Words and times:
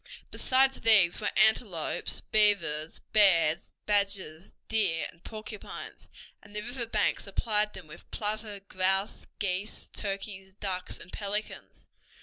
Besides 0.31 0.79
these 0.81 1.19
were 1.21 1.29
antelopes, 1.37 2.21
beavers, 2.31 2.97
bears, 3.13 3.71
badgers, 3.85 4.55
deer, 4.67 5.05
and 5.11 5.23
porcupines, 5.23 6.09
and 6.41 6.55
the 6.55 6.61
river 6.63 6.87
banks 6.87 7.25
supplied 7.25 7.73
them 7.75 7.85
with 7.85 8.09
plover, 8.09 8.61
grouse, 8.61 9.27
geese, 9.37 9.91
turkeys, 9.93 10.55
ducks, 10.55 10.97
and 10.97 11.13
pelicans. 11.13 11.87